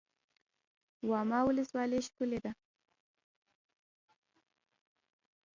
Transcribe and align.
واما 1.09 1.39
ولسوالۍ 1.47 1.99
ښکلې 2.07 2.39
ده؟ 2.43 2.51